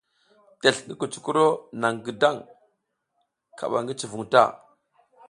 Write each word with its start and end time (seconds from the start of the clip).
Tesl 0.61 0.83
ngi 0.87 0.95
kucukuro 0.99 1.45
naƞ 1.81 1.93
gidang 2.05 2.39
ka 3.57 3.65
ki 3.87 3.93
cuvun 3.99 4.25
ta. 4.31 4.43